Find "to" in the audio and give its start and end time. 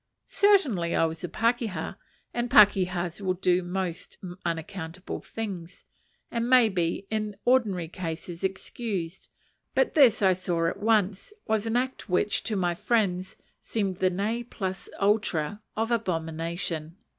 12.45-12.55